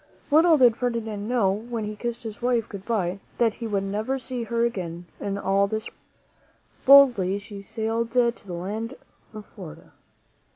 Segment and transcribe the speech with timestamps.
[0.31, 4.13] Little did Ferdinand know when he kissed his wife good by that he would never
[4.15, 6.79] again see her in all this world.
[7.13, 8.95] Boldly he sailed to the land
[9.31, 9.91] of Florida.